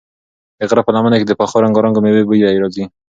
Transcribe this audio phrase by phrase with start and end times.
[0.57, 2.83] د غره په لمنو کې د پخو رنګارنګو مېوو بوی راځي.